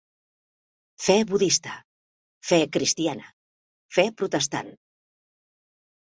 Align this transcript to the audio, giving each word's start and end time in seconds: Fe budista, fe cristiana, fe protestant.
Fe 1.07 1.15
budista, 1.31 1.73
fe 2.51 2.59
cristiana, 2.77 3.27
fe 3.97 4.05
protestant. 4.23 4.73